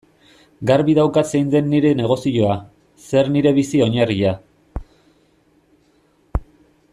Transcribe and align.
Garbi 0.69 0.93
daukat 0.99 1.27
zein 1.31 1.51
den 1.55 1.67
nire 1.73 1.91
negozioa, 1.99 2.55
zer 3.09 3.29
nire 3.35 3.53
bizi-oinarria. 3.59 4.35